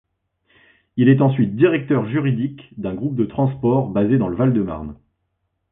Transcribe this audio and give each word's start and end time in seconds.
Il 0.97 1.09
est 1.09 1.21
ensuite 1.21 1.55
directeur 1.55 2.07
juridique 2.09 2.73
d'un 2.75 2.95
groupe 2.95 3.15
de 3.15 3.25
transport 3.25 3.87
basé 3.87 4.17
dans 4.17 4.29
le 4.29 4.35
Val-de-Marne. 4.35 4.95